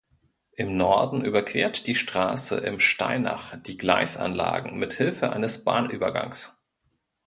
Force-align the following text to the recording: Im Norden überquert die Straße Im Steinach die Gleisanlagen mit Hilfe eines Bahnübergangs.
Im 0.53 0.77
Norden 0.77 1.23
überquert 1.23 1.85
die 1.85 1.93
Straße 1.93 2.57
Im 2.57 2.79
Steinach 2.79 3.55
die 3.61 3.77
Gleisanlagen 3.77 4.79
mit 4.79 4.93
Hilfe 4.93 5.31
eines 5.31 5.63
Bahnübergangs. 5.63 6.59